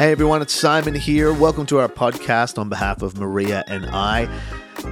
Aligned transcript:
Hey 0.00 0.12
everyone, 0.12 0.40
it's 0.40 0.54
Simon 0.54 0.94
here. 0.94 1.30
Welcome 1.30 1.66
to 1.66 1.78
our 1.78 1.86
podcast 1.86 2.56
on 2.56 2.70
behalf 2.70 3.02
of 3.02 3.18
Maria 3.18 3.62
and 3.66 3.84
I. 3.84 4.30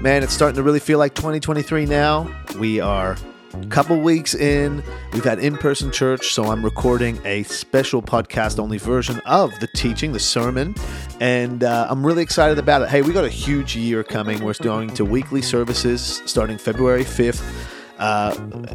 Man, 0.02 0.22
it's 0.22 0.34
starting 0.34 0.56
to 0.56 0.62
really 0.62 0.80
feel 0.80 0.98
like 0.98 1.14
2023 1.14 1.86
now. 1.86 2.30
We 2.58 2.80
are 2.80 3.16
a 3.54 3.66
couple 3.68 3.98
weeks 3.98 4.34
in. 4.34 4.84
We've 5.14 5.24
had 5.24 5.38
in 5.38 5.56
person 5.56 5.90
church, 5.90 6.34
so 6.34 6.44
I'm 6.52 6.62
recording 6.62 7.18
a 7.24 7.44
special 7.44 8.02
podcast 8.02 8.58
only 8.58 8.76
version 8.76 9.22
of 9.24 9.58
the 9.60 9.68
teaching, 9.68 10.12
the 10.12 10.20
sermon, 10.20 10.74
and 11.20 11.64
uh, 11.64 11.86
I'm 11.88 12.06
really 12.06 12.22
excited 12.22 12.58
about 12.58 12.82
it. 12.82 12.90
Hey, 12.90 13.00
we 13.00 13.14
got 13.14 13.24
a 13.24 13.30
huge 13.30 13.74
year 13.74 14.04
coming. 14.04 14.44
We're 14.44 14.52
going 14.60 14.92
to 14.92 15.06
weekly 15.06 15.40
services 15.40 16.20
starting 16.26 16.58
February 16.58 17.04
5th. 17.04 17.77
Uh, 17.98 18.30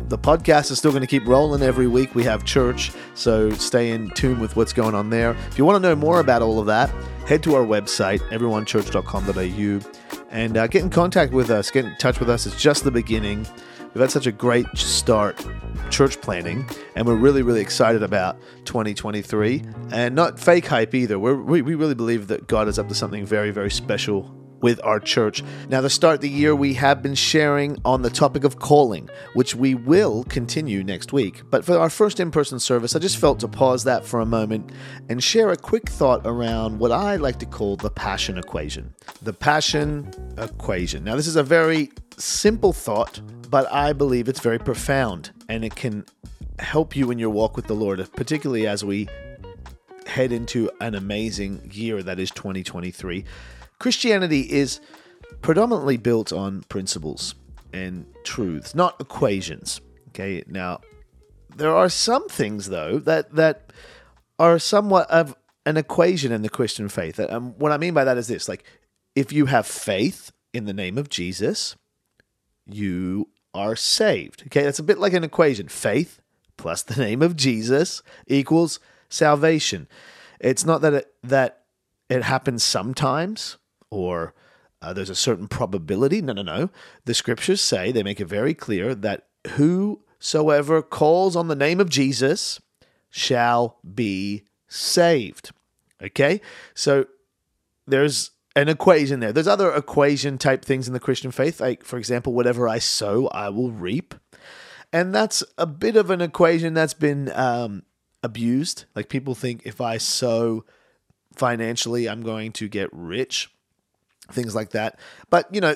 the 0.09 0.17
podcast 0.17 0.69
is 0.71 0.77
still 0.77 0.91
going 0.91 1.01
to 1.01 1.07
keep 1.07 1.25
rolling 1.25 1.61
every 1.61 1.87
week. 1.87 2.13
We 2.13 2.23
have 2.25 2.43
church, 2.43 2.91
so 3.15 3.51
stay 3.51 3.91
in 3.91 4.09
tune 4.11 4.39
with 4.39 4.55
what's 4.55 4.73
going 4.73 4.95
on 4.95 5.09
there. 5.09 5.31
If 5.49 5.57
you 5.57 5.65
want 5.65 5.81
to 5.81 5.89
know 5.89 5.95
more 5.95 6.19
about 6.19 6.41
all 6.41 6.59
of 6.59 6.65
that, 6.65 6.89
head 7.25 7.41
to 7.43 7.55
our 7.55 7.65
website, 7.65 8.19
everyonechurch.com.au, 8.29 10.25
and 10.29 10.57
uh, 10.57 10.67
get 10.67 10.83
in 10.83 10.89
contact 10.89 11.31
with 11.31 11.49
us. 11.49 11.71
Get 11.71 11.85
in 11.85 11.95
touch 11.97 12.19
with 12.19 12.29
us. 12.29 12.45
It's 12.45 12.61
just 12.61 12.83
the 12.83 12.91
beginning. 12.91 13.47
We've 13.93 14.01
had 14.01 14.11
such 14.11 14.27
a 14.27 14.31
great 14.31 14.65
start 14.75 15.45
church 15.89 16.19
planting, 16.19 16.67
and 16.95 17.05
we're 17.05 17.15
really, 17.15 17.43
really 17.43 17.61
excited 17.61 18.01
about 18.01 18.41
2023. 18.65 19.63
And 19.91 20.15
not 20.15 20.39
fake 20.39 20.65
hype 20.65 20.95
either. 20.95 21.19
We're, 21.19 21.35
we 21.35 21.61
we 21.61 21.75
really 21.75 21.95
believe 21.95 22.27
that 22.27 22.47
God 22.47 22.67
is 22.67 22.79
up 22.79 22.89
to 22.89 22.95
something 22.95 23.25
very, 23.25 23.51
very 23.51 23.71
special 23.71 24.35
with 24.63 24.83
our 24.83 24.99
church. 24.99 25.43
Now, 25.69 25.81
to 25.81 25.89
start 25.89 26.21
the 26.21 26.29
year, 26.29 26.55
we 26.55 26.73
have 26.75 27.03
been 27.03 27.13
sharing 27.13 27.77
on 27.85 28.01
the 28.01 28.09
topic 28.09 28.45
of 28.45 28.57
calling, 28.57 29.09
which 29.33 29.53
we 29.53 29.75
will 29.75 30.23
continue 30.23 30.83
next 30.83 31.13
week. 31.13 31.43
But 31.51 31.65
for 31.65 31.77
our 31.77 31.89
first 31.89 32.19
in 32.19 32.31
person 32.31 32.59
service, 32.59 32.95
I 32.95 32.99
just 32.99 33.17
felt 33.17 33.41
to 33.41 33.47
pause 33.47 33.83
that 33.83 34.05
for 34.05 34.21
a 34.21 34.25
moment 34.25 34.71
and 35.09 35.21
share 35.21 35.51
a 35.51 35.57
quick 35.57 35.89
thought 35.89 36.21
around 36.25 36.79
what 36.79 36.91
I 36.91 37.17
like 37.17 37.39
to 37.39 37.45
call 37.45 37.75
the 37.75 37.91
passion 37.91 38.37
equation. 38.37 38.95
The 39.21 39.33
passion 39.33 40.09
equation. 40.37 41.03
Now, 41.03 41.17
this 41.17 41.27
is 41.27 41.35
a 41.35 41.43
very 41.43 41.91
simple 42.17 42.71
thought, 42.71 43.21
but 43.49 43.71
I 43.71 43.91
believe 43.91 44.29
it's 44.29 44.39
very 44.39 44.59
profound 44.59 45.31
and 45.49 45.65
it 45.65 45.75
can 45.75 46.05
help 46.59 46.95
you 46.95 47.11
in 47.11 47.19
your 47.19 47.29
walk 47.29 47.57
with 47.57 47.67
the 47.67 47.75
Lord, 47.75 48.07
particularly 48.15 48.65
as 48.65 48.85
we 48.85 49.09
head 50.07 50.31
into 50.31 50.69
an 50.79 50.95
amazing 50.95 51.69
year 51.73 52.01
that 52.01 52.19
is 52.19 52.31
2023. 52.31 53.25
Christianity 53.83 54.49
is 54.49 54.79
predominantly 55.41 55.97
built 55.97 56.31
on 56.31 56.61
principles 56.69 57.35
and 57.73 58.05
truths, 58.23 58.73
not 58.73 58.95
equations. 59.01 59.81
Okay, 60.07 60.41
now 60.47 60.79
there 61.53 61.75
are 61.75 61.89
some 61.89 62.29
things 62.29 62.69
though 62.69 62.97
that 62.99 63.35
that 63.35 63.73
are 64.39 64.57
somewhat 64.57 65.11
of 65.11 65.35
an 65.65 65.75
equation 65.75 66.31
in 66.31 66.43
the 66.43 66.49
Christian 66.49 66.87
faith. 66.87 67.19
And 67.19 67.29
um, 67.29 67.55
what 67.57 67.73
I 67.73 67.77
mean 67.77 67.93
by 67.93 68.05
that 68.05 68.17
is 68.17 68.27
this: 68.29 68.47
like, 68.47 68.63
if 69.15 69.33
you 69.33 69.47
have 69.47 69.67
faith 69.67 70.31
in 70.53 70.63
the 70.63 70.71
name 70.71 70.97
of 70.97 71.09
Jesus, 71.09 71.75
you 72.65 73.27
are 73.53 73.75
saved. 73.75 74.43
Okay, 74.45 74.63
that's 74.63 74.79
a 74.79 74.83
bit 74.83 74.97
like 74.97 75.11
an 75.11 75.25
equation: 75.25 75.67
faith 75.67 76.21
plus 76.55 76.83
the 76.83 77.03
name 77.03 77.21
of 77.21 77.35
Jesus 77.35 78.01
equals 78.27 78.79
salvation. 79.09 79.89
It's 80.39 80.63
not 80.63 80.79
that 80.83 80.93
it, 80.93 81.13
that 81.21 81.65
it 82.07 82.23
happens 82.23 82.63
sometimes 82.63 83.57
or 83.93 84.33
uh, 84.81 84.93
there's 84.93 85.09
a 85.09 85.15
certain 85.15 85.47
probability. 85.47 86.21
No, 86.21 86.33
no, 86.33 86.41
no. 86.41 86.69
The 87.05 87.13
scriptures 87.13 87.61
say, 87.61 87.91
they 87.91 88.03
make 88.03 88.19
it 88.19 88.25
very 88.25 88.53
clear 88.53 88.93
that 88.95 89.27
whosoever 89.51 90.81
calls 90.81 91.35
on 91.35 91.47
the 91.47 91.55
name 91.55 91.79
of 91.79 91.89
Jesus 91.89 92.59
shall 93.09 93.77
be 93.93 94.43
saved. 94.67 95.51
Okay? 96.01 96.41
So 96.73 97.05
there's 97.87 98.31
an 98.55 98.67
equation 98.67 99.19
there. 99.19 99.31
There's 99.31 99.47
other 99.47 99.73
equation 99.73 100.37
type 100.37 100.65
things 100.65 100.87
in 100.87 100.93
the 100.93 100.99
Christian 100.99 101.31
faith, 101.31 101.61
like, 101.61 101.83
for 101.83 101.97
example, 101.97 102.33
whatever 102.33 102.67
I 102.67 102.79
sow, 102.79 103.27
I 103.27 103.49
will 103.49 103.71
reap. 103.71 104.15
And 104.91 105.15
that's 105.15 105.43
a 105.57 105.65
bit 105.65 105.95
of 105.95 106.11
an 106.11 106.21
equation 106.21 106.73
that's 106.73 106.93
been 106.93 107.31
um, 107.31 107.83
abused. 108.21 108.85
Like 108.95 109.09
people 109.09 109.33
think 109.33 109.61
if 109.65 109.81
I 109.81 109.97
sow 109.97 110.65
financially, 111.35 112.07
I'm 112.07 112.21
going 112.21 112.51
to 112.53 112.67
get 112.67 112.89
rich 112.91 113.49
things 114.31 114.55
like 114.55 114.71
that. 114.71 114.99
But, 115.29 115.53
you 115.53 115.61
know, 115.61 115.75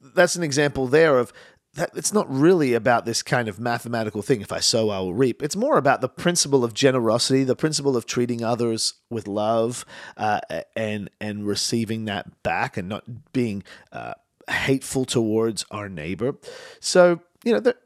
that's 0.00 0.36
an 0.36 0.42
example 0.42 0.86
there 0.86 1.18
of 1.18 1.32
that 1.74 1.90
it's 1.94 2.12
not 2.12 2.30
really 2.30 2.74
about 2.74 3.06
this 3.06 3.22
kind 3.22 3.48
of 3.48 3.58
mathematical 3.58 4.20
thing 4.20 4.40
if 4.40 4.52
i 4.52 4.60
sow 4.60 4.90
i 4.90 4.98
will 4.98 5.14
reap 5.14 5.42
it's 5.42 5.56
more 5.56 5.78
about 5.78 6.00
the 6.00 6.08
principle 6.08 6.64
of 6.64 6.74
generosity 6.74 7.44
the 7.44 7.56
principle 7.56 7.96
of 7.96 8.04
treating 8.04 8.44
others 8.44 8.94
with 9.10 9.26
love 9.26 9.84
uh, 10.16 10.40
and 10.76 11.10
and 11.20 11.46
receiving 11.46 12.04
that 12.04 12.42
back 12.42 12.76
and 12.76 12.88
not 12.88 13.32
being 13.32 13.62
uh, 13.92 14.14
hateful 14.50 15.04
towards 15.04 15.64
our 15.70 15.88
neighbor 15.88 16.34
so 16.80 17.20
you 17.44 17.52
know 17.52 17.60
the, 17.60 17.76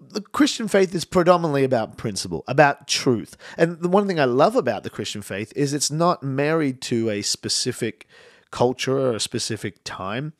the 0.00 0.20
Christian 0.20 0.68
faith 0.68 0.94
is 0.94 1.04
predominantly 1.04 1.64
about 1.64 1.96
principle, 1.96 2.44
about 2.46 2.86
truth. 2.86 3.36
And 3.58 3.80
the 3.80 3.88
one 3.88 4.06
thing 4.06 4.20
I 4.20 4.24
love 4.24 4.54
about 4.54 4.84
the 4.84 4.90
Christian 4.90 5.20
faith 5.20 5.52
is 5.56 5.72
it's 5.72 5.90
not 5.90 6.22
married 6.22 6.80
to 6.82 7.10
a 7.10 7.22
specific 7.22 8.06
culture 8.54 8.96
or 8.96 9.16
a 9.16 9.20
specific 9.20 9.82
time. 9.82 10.32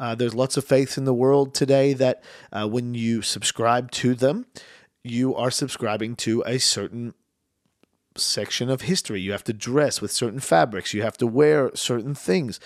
Uh, 0.00 0.16
there's 0.16 0.34
lots 0.34 0.56
of 0.56 0.64
faiths 0.64 0.98
in 0.98 1.04
the 1.04 1.14
world 1.14 1.54
today 1.54 1.92
that 1.92 2.20
uh, 2.50 2.66
when 2.66 2.94
you 2.94 3.22
subscribe 3.22 3.92
to 3.92 4.12
them, 4.12 4.44
you 5.04 5.36
are 5.36 5.52
subscribing 5.52 6.16
to 6.16 6.42
a 6.46 6.58
certain 6.58 7.14
section 8.16 8.68
of 8.68 8.82
history. 8.82 9.20
You 9.20 9.30
have 9.30 9.44
to 9.44 9.52
dress 9.52 10.00
with 10.00 10.10
certain 10.10 10.40
fabrics, 10.40 10.92
you 10.92 11.02
have 11.02 11.16
to 11.18 11.28
wear 11.28 11.70
certain 11.74 12.14
things. 12.14 12.58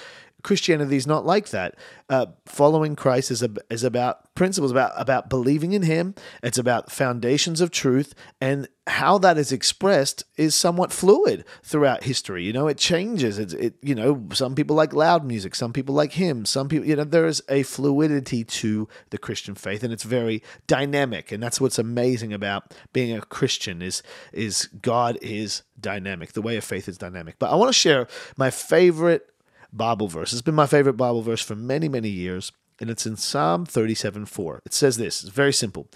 Christianity 0.44 0.97
is 0.97 1.06
not 1.06 1.25
like 1.27 1.49
that. 1.49 1.75
Uh, 2.10 2.27
following 2.44 2.94
Christ 2.94 3.31
is 3.31 3.43
a, 3.43 3.50
is 3.71 3.82
about 3.82 4.32
principles, 4.34 4.71
about 4.71 4.93
about 4.97 5.31
believing 5.31 5.72
in 5.72 5.82
Him. 5.82 6.15
It's 6.43 6.59
about 6.59 6.93
foundations 6.93 7.62
of 7.62 7.71
truth, 7.71 8.15
and 8.43 8.69
how 8.87 9.16
that 9.19 9.38
is 9.38 9.50
expressed 9.50 10.22
is 10.37 10.55
somewhat 10.55 10.93
fluid 10.93 11.47
throughout 11.62 12.05
history. 12.05 12.44
You 12.44 12.53
know, 12.53 12.69
it 12.69 12.77
changes. 12.77 13.38
It's 13.38 13.55
it. 13.55 13.77
You 13.82 13.94
know, 13.94 14.28
some 14.34 14.55
people 14.55 14.77
like 14.77 14.93
loud 14.93 15.25
music, 15.25 15.55
some 15.55 15.72
people 15.72 15.94
like 15.94 16.12
hymns, 16.12 16.50
some 16.50 16.69
people. 16.69 16.87
You 16.87 16.97
know, 16.97 17.05
there 17.05 17.26
is 17.26 17.43
a 17.49 17.62
fluidity 17.62 18.44
to 18.44 18.87
the 19.09 19.19
Christian 19.19 19.55
faith, 19.55 19.82
and 19.82 19.94
it's 19.94 20.05
very 20.05 20.43
dynamic. 20.66 21.32
And 21.32 21.43
that's 21.43 21.61
what's 21.61 21.78
amazing 21.78 22.34
about 22.34 22.75
being 22.93 23.16
a 23.16 23.22
Christian 23.22 23.81
is 23.81 24.03
is 24.31 24.66
God 24.82 25.16
is 25.22 25.62
dynamic. 25.81 26.34
The 26.34 26.43
way 26.43 26.59
of 26.59 26.65
faith 26.65 26.87
is 26.87 26.99
dynamic. 26.99 27.38
But 27.38 27.50
I 27.50 27.55
want 27.55 27.71
to 27.71 27.78
share 27.78 28.06
my 28.37 28.50
favorite 28.50 29.31
Bible 29.76 30.08
verse. 30.08 30.32
It's 30.32 30.42
been 30.42 30.54
my 30.54 30.66
favorite 30.66 30.94
Bible 30.94 31.22
verse 31.22 31.42
for 31.42 31.54
many, 31.54 31.88
many 31.88 32.08
years, 32.08 32.52
and 32.80 32.88
it's 32.88 33.06
in 33.06 33.16
Psalm 33.16 33.66
37 33.66 34.26
4. 34.26 34.62
It 34.64 34.72
says 34.72 34.96
this 34.96 35.22
it's 35.22 35.32
very 35.32 35.52
simple 35.52 35.88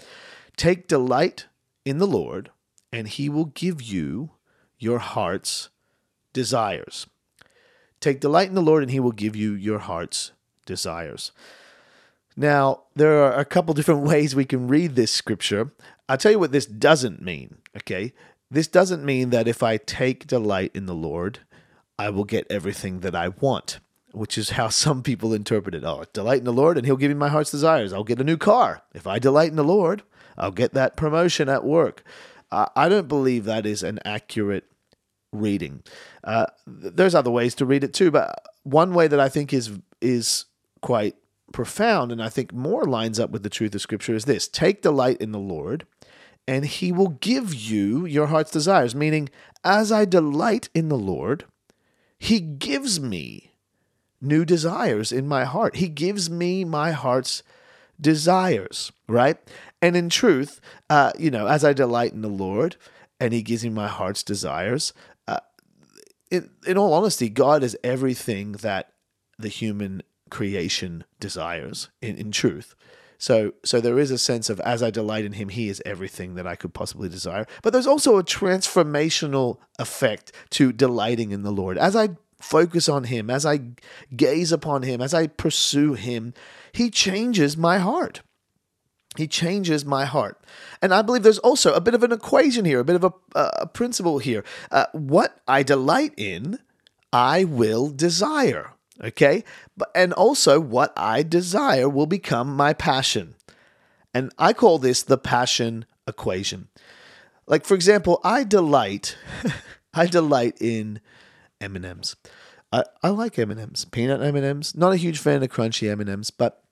Take 0.57 0.87
delight 0.87 1.47
in 1.85 1.97
the 1.97 2.07
Lord, 2.07 2.51
and 2.91 3.07
he 3.07 3.29
will 3.29 3.45
give 3.45 3.81
you 3.81 4.31
your 4.77 4.99
heart's 4.99 5.69
desires. 6.33 7.07
Take 7.99 8.19
delight 8.19 8.49
in 8.49 8.55
the 8.55 8.61
Lord, 8.61 8.83
and 8.83 8.91
he 8.91 8.99
will 8.99 9.11
give 9.11 9.35
you 9.35 9.53
your 9.53 9.79
heart's 9.79 10.31
desires. 10.65 11.31
Now, 12.37 12.83
there 12.95 13.21
are 13.23 13.37
a 13.37 13.45
couple 13.45 13.73
different 13.73 14.01
ways 14.07 14.35
we 14.35 14.45
can 14.45 14.67
read 14.67 14.95
this 14.95 15.11
scripture. 15.11 15.71
I'll 16.07 16.17
tell 16.17 16.31
you 16.31 16.39
what 16.39 16.51
this 16.51 16.65
doesn't 16.65 17.21
mean, 17.21 17.57
okay? 17.77 18.13
This 18.49 18.67
doesn't 18.67 19.03
mean 19.03 19.29
that 19.29 19.47
if 19.47 19.61
I 19.61 19.77
take 19.77 20.25
delight 20.25 20.71
in 20.73 20.85
the 20.85 20.95
Lord, 20.95 21.39
I 21.99 22.09
will 22.09 22.23
get 22.23 22.47
everything 22.49 23.01
that 23.01 23.13
I 23.13 23.27
want, 23.27 23.81
which 24.13 24.37
is 24.37 24.51
how 24.51 24.69
some 24.85 25.03
people 25.03 25.33
interpret 25.33 25.75
it. 25.75 25.83
Oh, 25.83 26.05
delight 26.13 26.39
in 26.39 26.45
the 26.45 26.53
Lord, 26.53 26.77
and 26.77 26.85
He'll 26.85 26.95
give 26.95 27.09
me 27.09 27.15
my 27.15 27.27
heart's 27.27 27.51
desires. 27.51 27.91
I'll 27.91 28.05
get 28.05 28.21
a 28.21 28.23
new 28.23 28.37
car. 28.37 28.81
If 28.93 29.05
I 29.05 29.19
delight 29.19 29.49
in 29.49 29.57
the 29.57 29.63
Lord, 29.63 30.03
I'll 30.37 30.51
get 30.51 30.73
that 30.73 30.95
promotion 30.95 31.49
at 31.49 31.65
work. 31.65 32.03
Uh, 32.51 32.67
I 32.75 32.87
don't 32.87 33.09
believe 33.09 33.43
that 33.45 33.65
is 33.65 33.83
an 33.83 33.99
accurate 34.05 34.63
reading. 35.33 35.83
Uh, 36.23 36.47
there's 36.65 37.13
other 37.13 37.29
ways 37.29 37.53
to 37.55 37.65
read 37.65 37.83
it 37.83 37.93
too, 37.93 38.09
but 38.09 38.43
one 38.63 38.93
way 38.93 39.07
that 39.07 39.19
I 39.19 39.27
think 39.27 39.53
is 39.53 39.77
is 40.01 40.45
quite 40.81 41.15
profound 41.51 42.11
and 42.11 42.23
I 42.23 42.29
think 42.29 42.53
more 42.53 42.85
lines 42.85 43.19
up 43.19 43.31
with 43.31 43.43
the 43.43 43.49
truth 43.49 43.75
of 43.75 43.81
Scripture 43.81 44.15
is 44.15 44.25
this: 44.25 44.47
take 44.47 44.81
delight 44.81 45.17
in 45.21 45.33
the 45.33 45.39
Lord, 45.39 45.85
and 46.47 46.65
He 46.65 46.93
will 46.93 47.09
give 47.09 47.53
you 47.53 48.05
your 48.05 48.27
heart's 48.27 48.51
desires. 48.51 48.95
Meaning, 48.95 49.29
as 49.63 49.91
I 49.91 50.05
delight 50.05 50.69
in 50.73 50.87
the 50.87 50.97
Lord 50.97 51.43
he 52.19 52.39
gives 52.39 52.99
me 52.99 53.53
new 54.21 54.43
desires 54.43 55.11
in 55.11 55.27
my 55.27 55.45
heart. 55.45 55.77
He 55.77 55.87
gives 55.87 56.29
me 56.29 56.65
my 56.65 56.91
heart's 56.91 57.43
desires, 57.99 58.91
right? 59.07 59.37
And 59.81 59.95
in 59.95 60.09
truth, 60.09 60.59
uh, 60.89 61.13
you 61.17 61.31
know, 61.31 61.47
as 61.47 61.63
I 61.63 61.73
delight 61.73 62.13
in 62.13 62.21
the 62.21 62.27
Lord 62.27 62.75
and 63.19 63.33
He 63.33 63.41
gives 63.41 63.63
me 63.63 63.69
my 63.69 63.87
heart's 63.87 64.23
desires, 64.23 64.93
uh, 65.27 65.39
in, 66.29 66.49
in 66.67 66.77
all 66.77 66.93
honesty, 66.93 67.29
God 67.29 67.63
is 67.63 67.77
everything 67.83 68.53
that 68.53 68.93
the 69.37 69.47
human 69.47 70.03
creation 70.29 71.05
desires 71.19 71.89
in, 72.01 72.17
in 72.17 72.31
truth. 72.31 72.75
So 73.19 73.53
so 73.63 73.79
there 73.79 73.99
is 73.99 74.09
a 74.09 74.17
sense 74.17 74.49
of 74.49 74.59
as 74.61 74.81
I 74.81 74.89
delight 74.89 75.25
in 75.25 75.33
him, 75.33 75.49
he 75.49 75.69
is 75.69 75.83
everything 75.85 76.35
that 76.35 76.47
I 76.47 76.55
could 76.55 76.73
possibly 76.73 77.09
desire. 77.09 77.45
But 77.61 77.73
there's 77.73 77.85
also 77.85 78.17
a 78.17 78.23
transformational 78.23 79.57
effect 79.77 80.31
to 80.51 80.71
delighting 80.71 81.31
in 81.31 81.43
the 81.43 81.51
Lord. 81.51 81.77
As 81.77 81.95
I 81.95 82.09
focus 82.39 82.87
on 82.87 83.03
him, 83.03 83.29
as 83.29 83.45
I 83.45 83.59
gaze 84.15 84.51
upon 84.53 84.83
him, 84.83 85.01
as 85.01 85.13
I 85.13 85.27
pursue 85.27 85.93
him, 85.93 86.33
he 86.71 86.89
changes 86.89 87.57
my 87.57 87.77
heart. 87.77 88.21
He 89.17 89.27
changes 89.27 89.83
my 89.83 90.05
heart. 90.05 90.41
And 90.81 90.93
I 90.93 91.01
believe 91.01 91.23
there's 91.23 91.39
also 91.39 91.73
a 91.73 91.81
bit 91.81 91.93
of 91.93 92.03
an 92.03 92.13
equation 92.13 92.63
here, 92.63 92.79
a 92.79 92.85
bit 92.85 92.95
of 92.95 93.03
a, 93.03 93.11
a 93.35 93.67
principle 93.67 94.19
here. 94.19 94.45
Uh, 94.71 94.85
what 94.93 95.41
I 95.45 95.61
delight 95.63 96.13
in, 96.15 96.59
I 97.11 97.43
will 97.43 97.89
desire. 97.89 98.71
Okay? 99.01 99.43
And 99.95 100.13
also, 100.13 100.59
what 100.59 100.93
I 100.97 101.23
desire 101.23 101.87
will 101.87 102.05
become 102.05 102.55
my 102.55 102.73
passion. 102.73 103.35
And 104.13 104.31
I 104.37 104.53
call 104.53 104.77
this 104.77 105.03
the 105.03 105.17
passion 105.17 105.85
equation. 106.07 106.67
Like, 107.47 107.65
for 107.65 107.75
example, 107.75 108.19
I 108.23 108.43
delight, 108.43 109.17
I 109.93 110.05
delight 110.05 110.57
in 110.59 110.99
M&Ms. 111.61 112.15
I, 112.71 112.83
I 113.01 113.09
like 113.09 113.39
M&Ms, 113.39 113.85
peanut 113.85 114.21
M&Ms. 114.21 114.75
Not 114.75 114.93
a 114.93 114.97
huge 114.97 115.19
fan 115.19 115.41
of 115.41 115.49
crunchy 115.49 115.89
M&Ms, 115.89 116.31
but 116.31 116.63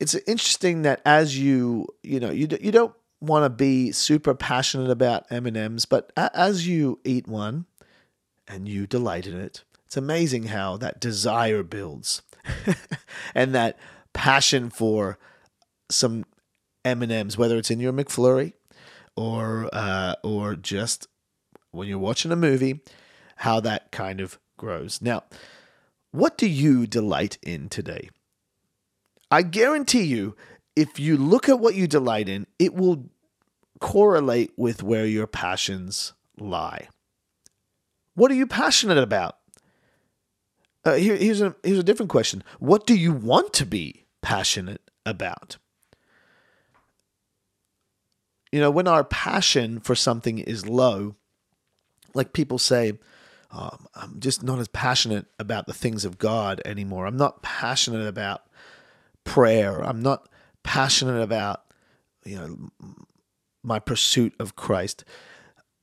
it's 0.00 0.14
interesting 0.14 0.82
that 0.82 1.00
as 1.04 1.38
you 1.38 1.86
you 2.02 2.20
know 2.20 2.30
you 2.30 2.46
you 2.60 2.70
don't 2.70 2.94
want 3.20 3.44
to 3.44 3.50
be 3.50 3.90
super 3.90 4.34
passionate 4.34 4.90
about 4.90 5.26
M&Ms, 5.30 5.86
but 5.86 6.12
as 6.16 6.68
you 6.68 7.00
eat 7.04 7.26
one 7.26 7.66
and 8.46 8.68
you 8.68 8.86
delight 8.86 9.26
in 9.26 9.34
it, 9.40 9.64
it's 9.88 9.96
amazing 9.96 10.44
how 10.44 10.76
that 10.76 11.00
desire 11.00 11.62
builds 11.62 12.20
and 13.34 13.54
that 13.54 13.78
passion 14.12 14.68
for 14.68 15.18
some 15.90 16.26
M&Ms, 16.84 17.38
whether 17.38 17.56
it's 17.56 17.70
in 17.70 17.80
your 17.80 17.94
McFlurry 17.94 18.52
or 19.16 19.70
uh, 19.72 20.16
or 20.22 20.56
just 20.56 21.06
when 21.70 21.88
you're 21.88 21.98
watching 21.98 22.30
a 22.30 22.36
movie, 22.36 22.80
how 23.36 23.60
that 23.60 23.90
kind 23.90 24.20
of 24.20 24.38
grows. 24.58 25.00
Now, 25.00 25.24
what 26.10 26.36
do 26.36 26.46
you 26.46 26.86
delight 26.86 27.38
in 27.42 27.70
today? 27.70 28.10
I 29.30 29.40
guarantee 29.40 30.04
you, 30.04 30.36
if 30.76 31.00
you 31.00 31.16
look 31.16 31.48
at 31.48 31.60
what 31.60 31.74
you 31.74 31.86
delight 31.86 32.28
in, 32.28 32.46
it 32.58 32.74
will 32.74 33.08
correlate 33.80 34.52
with 34.54 34.82
where 34.82 35.06
your 35.06 35.26
passions 35.26 36.12
lie. 36.38 36.88
What 38.12 38.30
are 38.30 38.34
you 38.34 38.46
passionate 38.46 38.98
about? 38.98 39.37
Uh, 40.88 40.94
here, 40.94 41.16
here's 41.16 41.42
a 41.42 41.54
here's 41.62 41.78
a 41.78 41.82
different 41.82 42.08
question. 42.08 42.42
What 42.60 42.86
do 42.86 42.94
you 42.94 43.12
want 43.12 43.52
to 43.54 43.66
be 43.66 44.06
passionate 44.22 44.80
about? 45.04 45.58
You 48.50 48.60
know, 48.60 48.70
when 48.70 48.88
our 48.88 49.04
passion 49.04 49.80
for 49.80 49.94
something 49.94 50.38
is 50.38 50.66
low, 50.66 51.16
like 52.14 52.32
people 52.32 52.58
say, 52.58 52.94
oh, 53.52 53.76
I'm 53.94 54.18
just 54.18 54.42
not 54.42 54.58
as 54.60 54.68
passionate 54.68 55.26
about 55.38 55.66
the 55.66 55.74
things 55.74 56.06
of 56.06 56.16
God 56.16 56.62
anymore. 56.64 57.06
I'm 57.06 57.18
not 57.18 57.42
passionate 57.42 58.06
about 58.06 58.44
prayer. 59.24 59.82
I'm 59.82 60.00
not 60.00 60.26
passionate 60.62 61.20
about, 61.20 61.64
you 62.24 62.36
know, 62.36 62.70
my 63.62 63.78
pursuit 63.78 64.34
of 64.40 64.56
Christ. 64.56 65.04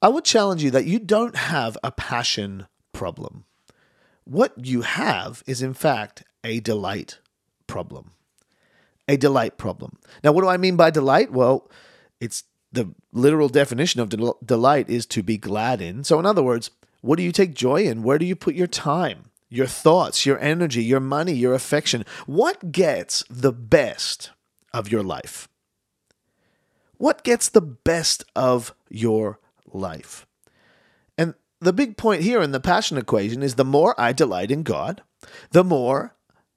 I 0.02 0.08
would 0.08 0.26
challenge 0.26 0.64
you 0.64 0.72
that 0.72 0.86
you 0.86 0.98
don't 0.98 1.36
have 1.36 1.78
a 1.84 1.92
passion 1.92 2.66
problem. 2.92 3.46
What 4.26 4.54
you 4.66 4.82
have 4.82 5.44
is, 5.48 5.62
in 5.62 5.74
fact, 5.74 6.24
a 6.44 6.60
delight 6.60 7.20
problem. 7.68 8.12
A 9.08 9.18
delight 9.18 9.58
problem. 9.58 9.98
Now, 10.24 10.32
what 10.32 10.42
do 10.42 10.50
I 10.50 10.58
mean 10.58 10.76
by 10.76 10.90
delight? 10.90 11.32
Well, 11.32 11.70
it's 12.20 12.44
the 12.72 12.94
literal 13.14 13.50
definition 13.50 14.02
of 14.02 14.10
del- 14.10 14.38
delight 14.44 14.90
is 14.90 15.06
to 15.08 15.24
be 15.24 15.38
glad 15.38 15.82
in. 15.82 16.04
So, 16.04 16.20
in 16.20 16.26
other 16.26 16.44
words, 16.44 16.72
what 17.02 17.18
do 17.18 17.24
you 17.24 17.32
take 17.32 17.54
joy 17.54 17.84
in? 17.84 18.04
Where 18.04 18.18
do 18.18 18.26
you 18.26 18.36
put 18.36 18.56
your 18.56 18.68
time? 18.68 19.30
your 19.50 19.68
thoughts, 19.68 20.26
your 20.26 20.40
energy, 20.40 20.84
your 20.84 21.00
money, 21.00 21.34
your 21.34 21.54
affection. 21.54 22.06
What 22.26 22.72
gets 22.72 23.24
the 23.30 23.54
best 23.54 24.32
of 24.74 24.92
your 24.92 25.04
life? 25.04 25.48
What 26.98 27.24
gets 27.24 27.50
the 27.50 27.62
best 27.62 28.24
of 28.36 28.74
your 28.90 29.40
life? 29.72 30.26
The 31.62 31.74
big 31.74 31.98
point 31.98 32.22
here 32.22 32.42
in 32.42 32.52
the 32.52 32.60
passion 32.60 32.98
equation 32.98 33.42
is 33.42 33.56
the 33.56 33.66
more 33.66 34.00
I 34.00 34.14
delight 34.14 34.52
in 34.52 34.64
God, 34.64 35.02
the 35.52 35.64
more 35.64 36.16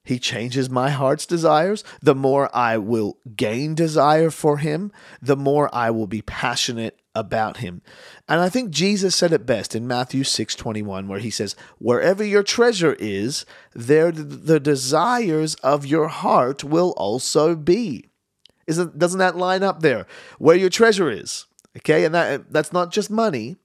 he 0.09 0.19
changes 0.19 0.71
my 0.71 0.89
heart's 0.89 1.27
desires, 1.27 1.85
the 2.00 2.15
more 2.15 2.49
I 2.56 2.79
will 2.79 3.19
gain 3.37 3.75
desire 3.75 4.31
for 4.31 4.56
Him, 4.56 4.91
the 5.21 5.37
more 5.37 5.69
I 5.71 5.91
will 5.91 6.06
be 6.06 6.23
passionate 6.23 6.99
about 7.15 7.59
Him. 7.59 7.83
And 8.27 8.41
I 8.41 8.49
think 8.49 8.71
Jesus 8.71 9.15
said 9.15 9.35
it 9.35 9.45
best 9.45 9.75
in 9.75 9.87
Matthew 9.87 10.25
6 10.25 10.55
21, 10.55 11.09
where 11.09 11.19
He 11.19 11.29
says, 11.29 11.55
Wherever 11.77 12.25
your 12.25 12.43
treasure 12.43 12.97
is, 12.99 13.44
there 13.75 14.11
the 14.11 14.59
desires 14.59 15.56
of 15.56 15.85
your 15.85 16.09
heart 16.09 16.65
will 16.65 16.94
also 16.97 17.55
be. 17.55 18.09
Isn't, 18.67 18.99
doesn't 18.99 19.19
that 19.19 19.37
line 19.37 19.62
up 19.62 19.81
there? 19.81 20.06
Where 20.39 20.56
your 20.56 20.71
treasure 20.71 21.11
is. 21.11 21.44
Okay, 21.77 22.06
and 22.06 22.15
that 22.15 22.51
that's 22.51 22.73
not 22.73 22.93
just 22.93 23.11
money. 23.11 23.56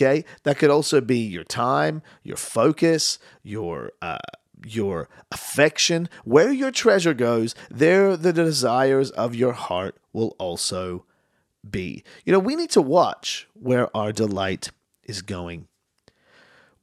Okay, 0.00 0.24
that 0.44 0.56
could 0.56 0.70
also 0.70 1.02
be 1.02 1.18
your 1.18 1.44
time, 1.44 2.00
your 2.22 2.36
focus, 2.36 3.18
your 3.42 3.92
uh, 4.00 4.18
your 4.64 5.08
affection. 5.30 6.08
Where 6.24 6.52
your 6.52 6.70
treasure 6.70 7.12
goes, 7.12 7.54
there 7.70 8.16
the 8.16 8.32
desires 8.32 9.10
of 9.10 9.34
your 9.34 9.52
heart 9.52 9.96
will 10.12 10.34
also 10.38 11.04
be. 11.68 12.02
You 12.24 12.32
know, 12.32 12.38
we 12.38 12.56
need 12.56 12.70
to 12.70 12.80
watch 12.80 13.46
where 13.52 13.94
our 13.94 14.10
delight 14.12 14.70
is 15.04 15.20
going. 15.20 15.68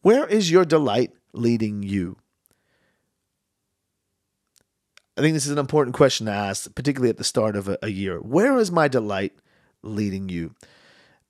Where 0.02 0.28
is 0.28 0.52
your 0.52 0.66
delight 0.66 1.12
leading 1.34 1.82
you? 1.82 2.18
I 5.18 5.22
think 5.22 5.34
this 5.34 5.48
is 5.48 5.52
an 5.52 5.58
important 5.58 5.96
question 5.96 6.28
to 6.28 6.32
ask, 6.32 6.74
particularly 6.76 7.10
at 7.10 7.18
the 7.18 7.24
start 7.24 7.56
of 7.56 7.68
a, 7.68 7.80
a 7.82 7.90
year. 7.90 8.20
Where 8.20 8.58
is 8.60 8.72
my 8.72 8.88
delight 8.88 9.34
leading 9.82 10.30
you? 10.30 10.54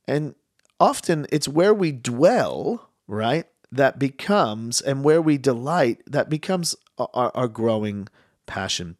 And 0.06 0.36
often 0.80 1.26
it's 1.32 1.48
where 1.48 1.74
we 1.74 1.92
dwell, 1.92 2.90
right? 3.08 3.46
that 3.72 4.00
becomes, 4.00 4.82
and 4.82 5.04
where 5.04 5.22
we 5.22 5.38
delight, 5.38 6.02
that 6.08 6.30
becomes 6.30 6.76
our, 6.98 7.32
our 7.36 7.48
growing 7.48 8.08
passion. 8.46 8.98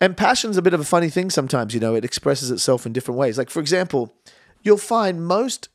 And 0.00 0.16
passion's 0.16 0.56
a 0.56 0.62
bit 0.62 0.74
of 0.74 0.80
a 0.80 0.84
funny 0.84 1.08
thing 1.08 1.30
sometimes, 1.30 1.72
you 1.72 1.80
know, 1.80 1.94
it 1.94 2.04
expresses 2.04 2.50
itself 2.50 2.84
in 2.84 2.92
different 2.92 3.18
ways. 3.18 3.38
Like, 3.38 3.50
for 3.50 3.60
example, 3.60 4.14
you'll 4.62 4.76
find 4.76 5.24
most 5.24 5.68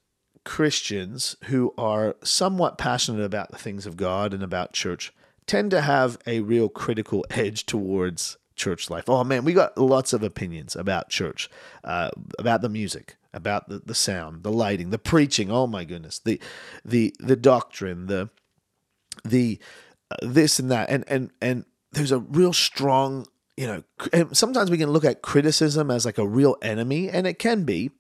Christians 0.44 1.36
who 1.45 1.74
are 1.77 2.15
somewhat 2.24 2.77
passionate 2.77 3.24
about 3.24 3.51
the 3.51 3.58
things 3.58 3.86
of 3.86 3.98
God 3.98 4.34
and 4.34 4.43
about 4.43 4.74
church 4.74 5.13
tend 5.46 5.72
to 5.72 5.81
have 5.81 6.17
a 6.27 6.41
real 6.41 6.69
critical 6.69 7.25
edge 7.31 7.65
towards 7.65 8.38
church 8.55 8.89
life. 8.89 9.05
Oh 9.08 9.24
man, 9.24 9.46
we 9.46 9.53
got 9.53 9.77
lots 9.77 10.12
of 10.12 10.22
opinions 10.22 10.75
about 10.75 11.10
church, 11.10 11.50
uh, 11.84 12.12
about 12.38 12.62
the 12.62 12.69
music, 12.69 13.15
about 13.33 13.69
the, 13.69 13.79
the 13.79 13.95
sound, 13.95 14.43
the 14.43 14.51
lighting, 14.51 14.89
the 14.89 15.00
preaching. 15.00 15.51
Oh 15.51 15.67
my 15.67 15.83
goodness, 15.83 16.19
the 16.19 16.39
the 16.83 17.15
the 17.19 17.36
doctrine, 17.36 18.07
the 18.07 18.29
the 19.24 19.59
uh, 20.12 20.15
this 20.21 20.59
and 20.59 20.71
that, 20.71 20.89
and 20.89 21.03
and 21.07 21.31
and 21.41 21.65
there's 21.91 22.12
a 22.12 22.19
real 22.19 22.53
strong. 22.53 23.25
You 23.57 23.67
know, 23.67 23.83
and 24.13 24.38
sometimes 24.38 24.71
we 24.71 24.77
can 24.77 24.91
look 24.91 25.03
at 25.03 25.21
criticism 25.21 25.91
as 25.91 26.05
like 26.05 26.17
a 26.17 26.27
real 26.27 26.55
enemy, 26.62 27.09
and 27.09 27.27
it 27.27 27.39
can 27.39 27.65
be. 27.65 27.91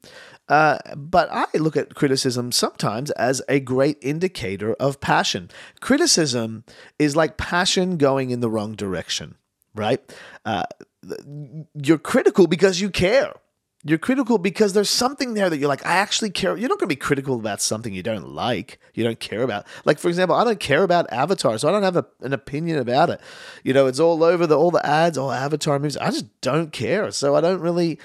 Uh, 0.47 0.79
but 0.95 1.29
I 1.31 1.45
look 1.53 1.77
at 1.77 1.93
criticism 1.93 2.51
sometimes 2.51 3.11
as 3.11 3.41
a 3.47 3.59
great 3.59 3.97
indicator 4.01 4.73
of 4.75 4.99
passion. 4.99 5.51
Criticism 5.79 6.63
is 6.97 7.15
like 7.15 7.37
passion 7.37 7.97
going 7.97 8.31
in 8.31 8.39
the 8.39 8.49
wrong 8.49 8.73
direction, 8.73 9.35
right? 9.75 10.01
Uh, 10.45 10.63
you're 11.75 11.99
critical 11.99 12.47
because 12.47 12.81
you 12.81 12.89
care. 12.89 13.33
You're 13.85 13.97
critical 13.97 14.37
because 14.37 14.73
there's 14.73 14.89
something 14.89 15.35
there 15.35 15.49
that 15.49 15.57
you're 15.57 15.69
like, 15.69 15.85
I 15.85 15.93
actually 15.93 16.31
care. 16.31 16.57
You're 16.57 16.67
not 16.67 16.79
going 16.79 16.89
to 16.89 16.95
be 16.95 16.97
critical 16.97 17.35
about 17.35 17.61
something 17.61 17.93
you 17.93 18.03
don't 18.03 18.27
like, 18.27 18.77
you 18.93 19.05
don't 19.05 19.21
care 19.21 19.41
about. 19.41 19.65
Like, 19.85 19.99
for 19.99 20.09
example, 20.09 20.35
I 20.35 20.43
don't 20.43 20.59
care 20.59 20.83
about 20.83 21.11
Avatar, 21.13 21.57
so 21.57 21.69
I 21.69 21.71
don't 21.71 21.83
have 21.83 21.95
a, 21.95 22.05
an 22.19 22.33
opinion 22.33 22.77
about 22.77 23.09
it. 23.09 23.21
You 23.63 23.73
know, 23.73 23.87
it's 23.87 23.99
all 23.99 24.21
over 24.21 24.45
the 24.45 24.57
all 24.57 24.71
the 24.71 24.85
ads, 24.85 25.17
all 25.17 25.31
Avatar 25.31 25.79
movies. 25.79 25.95
I 25.95 26.11
just 26.11 26.41
don't 26.41 26.73
care, 26.73 27.09
so 27.11 27.35
I 27.35 27.41
don't 27.41 27.61
really 27.61 27.99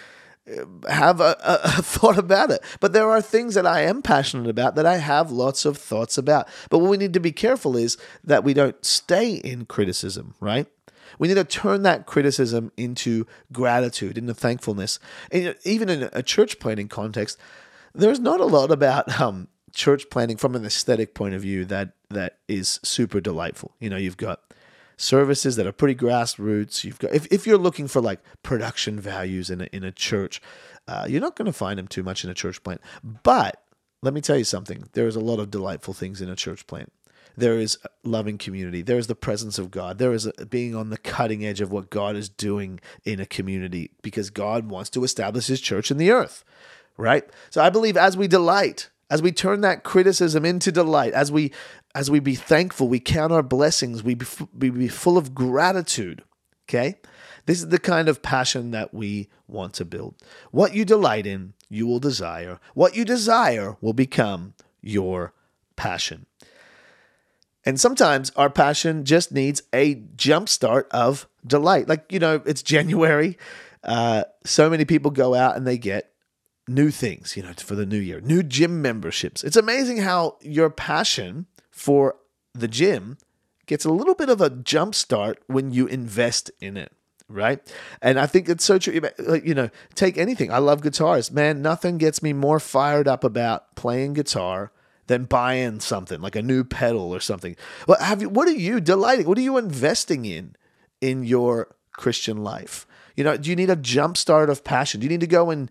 uh, 0.49 0.65
have 0.89 1.21
a, 1.21 1.37
a, 1.43 1.61
a, 1.65 1.69
thought 1.83 2.19
about 2.19 2.53
it. 2.53 2.63
But 2.79 2.93
there 2.93 3.11
are 3.11 3.21
things 3.21 3.55
that 3.55 3.67
I 3.67 3.81
am 3.81 4.01
passionate 4.01 4.49
about 4.49 4.77
that 4.77 4.87
I 4.87 4.99
have 4.99 5.33
lots 5.33 5.65
of 5.65 5.77
thoughts 5.77 6.17
about. 6.17 6.47
But 6.71 6.79
what 6.79 6.91
we 6.91 6.99
need 6.99 7.15
to 7.15 7.21
be 7.21 7.33
careful 7.33 7.77
is 7.77 7.99
that 8.23 8.45
we 8.45 8.55
don't 8.55 8.85
stay 8.85 9.35
in 9.35 9.67
criticism, 9.67 10.35
right? 10.39 10.69
We 11.19 11.29
need 11.29 11.35
to 11.35 11.45
turn 11.45 11.83
that 11.83 12.07
criticism 12.07 12.73
into 12.77 13.27
gratitude, 13.53 14.19
into 14.19 14.35
thankfulness. 14.35 14.99
And 15.31 15.57
even 15.65 15.89
in 15.89 16.09
a 16.13 16.23
church 16.23 16.59
planting 16.59 16.89
context, 16.89 17.39
there's 17.95 18.21
not 18.21 18.41
a 18.41 18.45
lot 18.45 18.71
about 18.71 19.21
um, 19.21 19.49
church 19.73 20.11
planting 20.11 20.37
from 20.37 20.55
an 20.55 20.65
aesthetic 20.65 21.15
point 21.15 21.35
of 21.35 21.43
view 21.43 21.65
that 21.67 21.93
that 22.11 22.39
is 22.49 22.81
super 22.83 23.21
delightful. 23.21 23.73
You 23.81 23.91
know, 23.91 23.97
you've 23.97 24.17
got 24.17 24.41
services 24.97 25.57
that 25.57 25.67
are 25.67 25.73
pretty 25.73 25.95
grassroots. 25.95 26.85
You've 26.85 26.99
got 26.99 27.13
if, 27.13 27.27
if 27.33 27.47
you're 27.47 27.59
looking 27.59 27.89
for 27.89 28.01
like 28.01 28.21
production 28.43 29.01
values 29.01 29.51
in 29.51 29.63
a, 29.63 29.65
in 29.73 29.85
a 29.85 29.93
church, 29.93 30.41
uh, 30.87 31.07
you're 31.09 31.21
not 31.21 31.37
going 31.37 31.47
to 31.47 31.53
find 31.53 31.79
them 31.79 31.89
too 31.89 32.03
much 32.03 32.25
in 32.25 32.31
a 32.31 32.35
church 32.35 32.63
plant. 32.63 32.81
But 33.23 33.63
let 34.03 34.15
me 34.15 34.21
tell 34.21 34.37
you 34.37 34.45
something. 34.45 34.89
There 34.93 35.07
is 35.07 35.17
a 35.17 35.21
lot 35.21 35.41
of 35.41 35.51
delightful 35.51 35.95
things 35.95 36.21
in 36.21 36.29
a 36.29 36.37
church 36.37 36.67
plant. 36.67 36.93
There 37.37 37.59
is 37.59 37.79
loving 38.05 38.39
community. 38.39 38.83
There 38.83 38.99
is 38.99 39.07
the 39.07 39.15
presence 39.15 39.59
of 39.59 39.71
God. 39.71 39.99
There 39.99 40.13
is 40.13 40.27
a, 40.27 40.47
being 40.47 40.75
on 40.75 40.91
the 40.91 40.99
cutting 40.99 41.45
edge 41.45 41.61
of 41.61 41.73
what 41.73 41.91
God 41.91 42.17
is 42.17 42.29
doing 42.29 42.81
in 43.05 43.21
a 43.21 43.27
community 43.27 43.91
because 44.03 44.31
God 44.31 44.69
wants 44.69 44.91
to 44.91 45.05
establish 45.05 45.47
His 45.47 45.61
church 45.61 45.91
in 45.91 45.99
the 45.99 46.11
earth, 46.11 46.45
right? 46.97 47.29
So 47.51 47.63
I 47.63 47.71
believe 47.71 47.97
as 47.97 48.17
we 48.17 48.29
delight, 48.29 48.91
as 49.11 49.23
we 49.23 49.33
turn 49.33 49.61
that 49.63 49.85
criticism 49.85 50.45
into 50.45 50.73
delight, 50.73 51.13
as 51.13 51.31
we 51.31 51.53
as 51.95 52.11
we 52.11 52.19
be 52.19 52.35
thankful, 52.35 52.89
we 52.89 52.99
count 52.99 53.33
our 53.33 53.43
blessings, 53.43 54.03
we 54.03 54.15
be, 54.15 54.27
we 54.57 54.71
be 54.71 54.89
full 54.89 55.17
of 55.17 55.35
gratitude. 55.35 56.23
Okay, 56.69 56.97
this 57.47 57.59
is 57.59 57.69
the 57.69 57.79
kind 57.79 58.09
of 58.09 58.23
passion 58.23 58.71
that 58.71 58.95
we 58.95 59.29
want 59.47 59.75
to 59.75 59.85
build. 59.85 60.15
What 60.51 60.75
you 60.75 60.85
delight 60.85 61.27
in, 61.27 61.53
you 61.69 61.87
will 61.87 62.01
desire. 62.01 62.59
What 62.75 62.97
you 62.97 63.05
desire 63.05 63.77
will 63.81 63.93
become 63.93 64.55
your 64.81 65.35
passion. 65.77 66.27
And 67.65 67.81
sometimes 67.81 68.31
our 68.37 68.51
passion 68.51 69.05
just 69.05 69.33
needs 69.33 69.63
a 69.73 69.95
jump 70.17 70.49
start 70.49 70.89
of 70.91 71.27
delight. 71.47 71.89
Like, 71.89 72.13
you 72.13 72.19
know, 72.19 72.43
it's 72.45 72.63
January. 72.63 73.39
Uh, 73.83 74.25
so 74.45 74.71
many 74.71 74.85
people 74.85 75.11
go 75.11 75.35
out 75.35 75.57
and 75.57 75.67
they 75.67 75.79
get 75.79 76.13
new 76.69 76.91
things, 76.91 77.37
you 77.37 77.43
know, 77.43 77.53
for 77.53 77.75
the 77.75 77.87
new 77.87 77.99
year, 77.99 78.21
new 78.21 78.43
gym 78.43 78.81
memberships. 78.81 79.45
It's 79.45 79.57
amazing 79.57 79.99
how 79.99 80.37
your 80.41 80.71
passion 80.71 81.47
for 81.71 82.17
the 82.55 82.69
gym 82.69 83.19
gets 83.67 83.85
a 83.85 83.91
little 83.91 84.15
bit 84.15 84.29
of 84.29 84.41
a 84.41 84.51
jump 84.51 84.95
start 84.95 85.43
when 85.47 85.71
you 85.73 85.87
invest 85.87 86.51
in 86.61 86.77
it 86.77 86.93
right? 87.29 87.61
And 88.03 88.19
I 88.19 88.27
think 88.27 88.49
it's 88.49 88.65
so 88.65 88.79
true. 88.79 89.01
You 89.43 89.55
know, 89.55 89.71
take 89.95 90.19
anything. 90.19 90.53
I 90.53 90.59
love 90.59 90.83
guitars, 90.83 91.31
man. 91.31 91.63
Nothing 91.63 91.99
gets 91.99 92.23
me 92.23 92.33
more 92.33 92.61
fired 92.61 93.09
up 93.09 93.25
about 93.25 93.75
playing 93.77 94.13
guitar 94.13 94.73
than 95.07 95.25
buying 95.25 95.81
something 95.81 96.21
like 96.21 96.37
a 96.37 96.43
new 96.43 96.65
pedal 96.65 97.13
or 97.13 97.21
something. 97.21 97.57
Well, 97.87 98.01
have 98.01 98.23
you? 98.23 98.29
What 98.29 98.49
are 98.49 98.53
you 98.53 98.81
delighting? 98.81 99.27
What 99.27 99.39
are 99.39 99.43
you 99.43 99.59
investing 99.59 100.25
in 100.25 100.57
in 101.01 101.25
your 101.25 101.75
Christian 101.93 102.43
life? 102.43 102.87
You 103.17 103.25
know, 103.25 103.37
do 103.37 103.51
you 103.51 103.57
need 103.57 103.71
a 103.71 103.77
jump 103.77 104.17
start 104.17 104.51
of 104.51 104.65
passion? 104.65 105.01
Do 105.01 105.05
you 105.05 105.11
need 105.11 105.21
to 105.21 105.27
go 105.27 105.51
and 105.51 105.71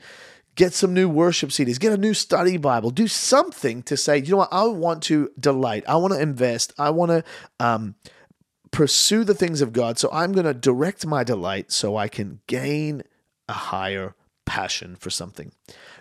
get 0.55 0.73
some 0.73 0.93
new 0.93 1.09
worship 1.09 1.49
CDs, 1.49 1.79
get 1.79 1.93
a 1.93 1.97
new 1.97 2.13
study 2.13 2.57
Bible, 2.57 2.91
do 2.91 3.07
something 3.07 3.81
to 3.83 3.97
say, 3.97 4.19
you 4.19 4.31
know 4.31 4.37
what, 4.37 4.49
I 4.51 4.65
want 4.65 5.01
to 5.03 5.31
delight, 5.39 5.83
I 5.87 5.95
want 5.95 6.13
to 6.13 6.21
invest, 6.21 6.73
I 6.77 6.91
want 6.91 7.09
to 7.09 7.23
um, 7.59 7.95
pursue 8.71 9.23
the 9.23 9.33
things 9.33 9.61
of 9.61 9.73
God. 9.73 9.97
So 9.97 10.09
I'm 10.11 10.31
going 10.31 10.45
to 10.45 10.53
direct 10.53 11.05
my 11.05 11.23
delight 11.23 11.71
so 11.71 11.97
I 11.97 12.07
can 12.07 12.41
gain 12.47 13.03
a 13.49 13.53
higher 13.53 14.15
passion 14.45 14.95
for 14.95 15.09
something. 15.09 15.51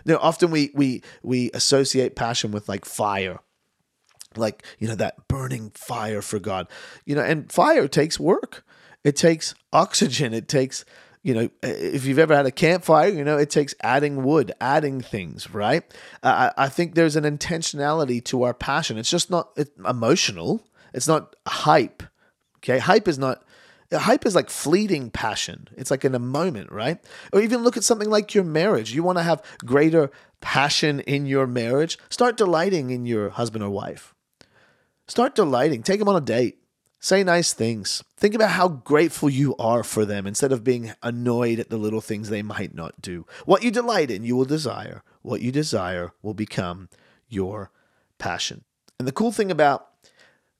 You 0.05 0.13
know, 0.13 0.19
often 0.21 0.51
we 0.51 0.71
we 0.73 1.01
we 1.21 1.51
associate 1.53 2.15
passion 2.15 2.51
with 2.51 2.67
like 2.69 2.85
fire. 2.85 3.39
Like, 4.35 4.65
you 4.79 4.87
know, 4.87 4.95
that 4.95 5.27
burning 5.27 5.71
fire 5.75 6.21
for 6.23 6.39
God. 6.39 6.67
You 7.05 7.15
know, 7.15 7.21
and 7.21 7.51
fire 7.51 7.87
takes 7.87 8.19
work. 8.19 8.65
It 9.03 9.15
takes 9.15 9.53
oxygen. 9.71 10.33
It 10.33 10.47
takes, 10.47 10.85
you 11.21 11.35
know, 11.35 11.49
if 11.61 12.05
you've 12.05 12.17
ever 12.17 12.35
had 12.35 12.47
a 12.47 12.51
campfire, 12.51 13.09
you 13.09 13.23
know, 13.23 13.37
it 13.37 13.51
takes 13.51 13.75
adding 13.81 14.23
wood, 14.23 14.51
adding 14.59 15.01
things, 15.01 15.51
right? 15.51 15.83
Uh, 16.23 16.49
I 16.57 16.69
think 16.69 16.95
there's 16.95 17.15
an 17.15 17.25
intentionality 17.25 18.23
to 18.25 18.41
our 18.43 18.55
passion. 18.55 18.97
It's 18.97 19.11
just 19.11 19.29
not 19.29 19.55
emotional. 19.87 20.65
It's 20.93 21.07
not 21.07 21.35
hype. 21.47 22.01
Okay. 22.57 22.79
Hype 22.79 23.07
is 23.07 23.19
not 23.19 23.43
hype 23.99 24.25
is 24.25 24.35
like 24.35 24.49
fleeting 24.49 25.09
passion. 25.09 25.67
It's 25.77 25.91
like 25.91 26.05
in 26.05 26.15
a 26.15 26.19
moment, 26.19 26.71
right? 26.71 26.99
Or 27.31 27.41
even 27.41 27.63
look 27.63 27.77
at 27.77 27.83
something 27.83 28.09
like 28.09 28.33
your 28.33 28.43
marriage. 28.43 28.93
You 28.93 29.03
want 29.03 29.17
to 29.17 29.23
have 29.23 29.43
greater 29.65 30.11
passion 30.41 30.99
in 31.01 31.25
your 31.25 31.47
marriage? 31.47 31.97
Start 32.09 32.37
delighting 32.37 32.89
in 32.89 33.05
your 33.05 33.29
husband 33.29 33.63
or 33.63 33.69
wife. 33.69 34.13
Start 35.07 35.35
delighting. 35.35 35.83
Take 35.83 35.99
them 35.99 36.09
on 36.09 36.15
a 36.15 36.21
date. 36.21 36.59
Say 36.99 37.23
nice 37.23 37.51
things. 37.51 38.01
Think 38.15 38.33
about 38.33 38.51
how 38.51 38.69
grateful 38.69 39.29
you 39.29 39.57
are 39.57 39.83
for 39.83 40.05
them 40.05 40.25
instead 40.25 40.53
of 40.53 40.63
being 40.63 40.93
annoyed 41.03 41.59
at 41.59 41.69
the 41.69 41.75
little 41.75 41.99
things 41.99 42.29
they 42.29 42.41
might 42.41 42.73
not 42.73 43.01
do. 43.01 43.25
What 43.45 43.61
you 43.61 43.71
delight 43.71 44.09
in, 44.09 44.23
you 44.23 44.37
will 44.37 44.45
desire. 44.45 45.03
What 45.21 45.41
you 45.41 45.51
desire 45.51 46.13
will 46.21 46.33
become 46.33 46.87
your 47.27 47.71
passion. 48.19 48.63
And 48.97 49.05
the 49.05 49.11
cool 49.11 49.33
thing 49.33 49.51
about 49.51 49.89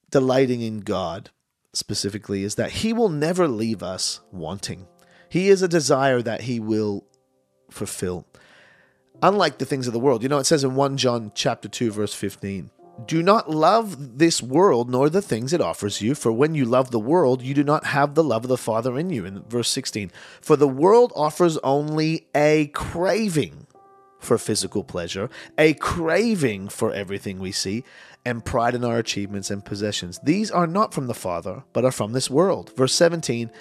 delighting 0.09 0.61
in 0.61 0.81
God 0.81 1.29
specifically 1.73 2.43
is 2.43 2.55
that 2.55 2.71
he 2.71 2.93
will 2.93 3.09
never 3.09 3.47
leave 3.47 3.83
us 3.83 4.21
wanting. 4.31 4.87
He 5.29 5.49
is 5.49 5.61
a 5.61 5.67
desire 5.67 6.21
that 6.21 6.41
he 6.41 6.59
will 6.59 7.05
fulfill. 7.69 8.27
Unlike 9.21 9.57
the 9.57 9.65
things 9.65 9.87
of 9.87 9.93
the 9.93 9.99
world. 9.99 10.21
You 10.21 10.29
know, 10.29 10.37
it 10.37 10.45
says 10.45 10.63
in 10.63 10.75
1 10.75 10.97
John 10.97 11.31
chapter 11.33 11.67
2 11.67 11.91
verse 11.91 12.13
15, 12.13 12.69
do 13.07 13.23
not 13.23 13.49
love 13.49 14.19
this 14.19 14.41
world 14.41 14.89
nor 14.89 15.09
the 15.09 15.21
things 15.21 15.51
it 15.51 15.61
offers 15.61 16.01
you, 16.01 16.13
for 16.13 16.31
when 16.31 16.53
you 16.53 16.65
love 16.65 16.91
the 16.91 16.99
world, 16.99 17.41
you 17.41 17.53
do 17.53 17.63
not 17.63 17.87
have 17.87 18.13
the 18.13 18.23
love 18.23 18.45
of 18.45 18.49
the 18.49 18.57
Father 18.57 18.99
in 18.99 19.09
you. 19.09 19.25
In 19.25 19.43
verse 19.43 19.69
16, 19.69 20.11
for 20.41 20.55
the 20.55 20.67
world 20.67 21.11
offers 21.15 21.57
only 21.59 22.27
a 22.35 22.67
craving 22.67 23.65
for 24.19 24.37
physical 24.37 24.83
pleasure, 24.83 25.29
a 25.57 25.73
craving 25.73 26.69
for 26.69 26.93
everything 26.93 27.39
we 27.39 27.51
see, 27.51 27.83
and 28.25 28.45
pride 28.45 28.75
in 28.75 28.83
our 28.83 28.97
achievements 28.97 29.49
and 29.49 29.65
possessions. 29.65 30.19
These 30.23 30.49
are 30.51 30.67
not 30.67 30.93
from 30.93 31.07
the 31.07 31.13
Father, 31.13 31.63
but 31.73 31.83
are 31.83 31.91
from 31.91 32.13
this 32.13 32.29
world. 32.29 32.71
Verse 32.75 32.93
17, 32.93 33.51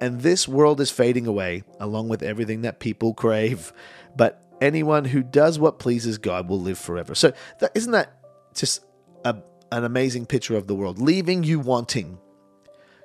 and 0.00 0.20
this 0.20 0.46
world 0.46 0.80
is 0.80 0.90
fading 0.90 1.26
away, 1.26 1.64
along 1.80 2.08
with 2.08 2.22
everything 2.22 2.62
that 2.62 2.80
people 2.80 3.14
crave. 3.14 3.72
But 4.16 4.42
anyone 4.60 5.04
who 5.04 5.22
does 5.22 5.58
what 5.58 5.78
pleases 5.78 6.18
God 6.18 6.48
will 6.48 6.60
live 6.60 6.78
forever. 6.78 7.14
So, 7.14 7.32
that, 7.60 7.72
isn't 7.74 7.92
that 7.92 8.12
just 8.54 8.84
a, 9.24 9.36
an 9.70 9.84
amazing 9.84 10.26
picture 10.26 10.56
of 10.56 10.66
the 10.66 10.74
world? 10.74 11.00
Leaving 11.00 11.42
you 11.44 11.60
wanting. 11.60 12.18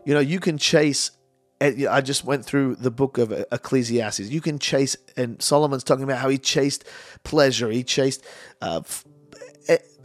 You 0.06 0.14
know, 0.14 0.20
you 0.20 0.40
can 0.40 0.58
chase 0.58 1.12
I 1.60 2.02
just 2.02 2.24
went 2.24 2.46
through 2.46 2.76
the 2.76 2.92
book 2.92 3.18
of 3.18 3.32
Ecclesiastes. 3.32 4.30
You 4.30 4.42
can 4.42 4.60
chase, 4.60 4.96
and 5.16 5.42
Solomon's 5.42 5.84
talking 5.84 6.04
about 6.04 6.20
how 6.20 6.30
he 6.30 6.38
chased 6.38 6.84
pleasure, 7.24 7.72
he 7.72 7.84
chased 7.84 8.24
uh, 8.62 8.82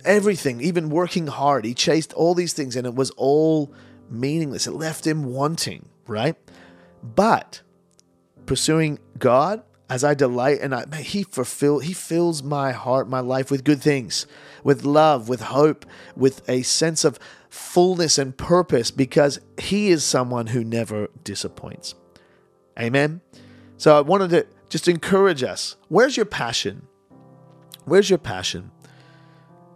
everything, 0.04 0.61
even 0.61 0.90
working 0.90 1.26
hard. 1.26 1.64
He 1.64 1.75
chased 1.75 2.12
all 2.12 2.35
these 2.35 2.52
things 2.52 2.76
and 2.76 2.87
it 2.87 2.94
was 2.94 3.11
all 3.12 3.73
meaningless. 4.11 4.66
It 4.66 4.73
left 4.73 5.06
him 5.06 5.25
wanting, 5.25 5.88
right? 6.06 6.37
But 7.02 7.62
pursuing 8.47 8.99
God, 9.18 9.62
as 9.88 10.04
I 10.04 10.14
delight 10.14 10.61
and 10.61 10.75
I, 10.75 10.87
man, 10.87 11.02
he 11.02 11.23
fulfill, 11.23 11.80
he 11.80 11.92
fills 11.92 12.42
my 12.42 12.73
heart, 12.73 13.09
my 13.09 13.21
life 13.21 13.50
with 13.50 13.64
good 13.64 13.82
things, 13.82 14.26
with 14.64 14.85
love, 14.85 15.28
with 15.28 15.42
hope, 15.42 15.85
with 16.16 16.49
a 16.49 16.62
sense 16.62 17.04
of 17.04 17.18
fullness 17.49 18.16
and 18.16 18.37
purpose 18.37 18.90
because 18.90 19.38
he 19.59 19.90
is 19.90 20.02
someone 20.04 20.49
who 20.49 20.64
never 20.64 21.09
disappoints. 21.25 21.94
Amen. 22.78 23.21
So 23.76 23.99
I 23.99 24.00
wanted 24.00 24.30
to 24.30 24.47
just 24.71 24.88
encourage 24.88 25.42
us. 25.42 25.76
Where's 25.88 26.16
your 26.16 26.25
passion? 26.25 26.87
Where's 27.85 28.09
your 28.09 28.18
passion? 28.18 28.71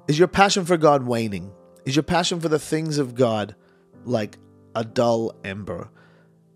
Is 0.09 0.21
your 0.21 0.29
passion 0.29 0.65
for 0.65 0.77
God 0.77 1.05
waning? 1.05 1.53
Is 1.85 1.97
your 1.97 2.05
passion 2.05 2.39
for 2.39 2.49
the 2.49 2.61
things 2.61 2.99
of 2.99 3.17
God 3.17 3.57
like 4.05 4.39
a 4.77 4.85
dull 4.85 5.35
ember? 5.43 5.91